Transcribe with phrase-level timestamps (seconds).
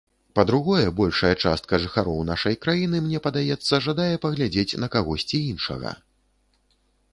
[0.37, 5.97] Па-другое, большая частка жыхароў нашай краіны, мне падаецца, жадае паглядзець на кагосьці іншага.